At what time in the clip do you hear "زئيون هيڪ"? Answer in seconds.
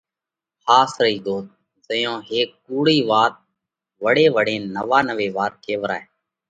1.87-2.49